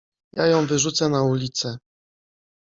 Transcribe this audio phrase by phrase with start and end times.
[0.33, 1.77] Ja ją wyrzucę na ulicę!